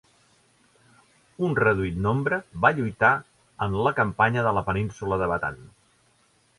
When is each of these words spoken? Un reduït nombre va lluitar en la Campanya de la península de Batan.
Un 1.49 1.53
reduït 1.59 1.99
nombre 2.07 2.41
va 2.65 2.73
lluitar 2.79 3.13
en 3.67 3.79
la 3.89 3.95
Campanya 4.03 4.49
de 4.51 4.59
la 4.61 4.69
península 4.73 5.25
de 5.25 5.33
Batan. 5.37 5.65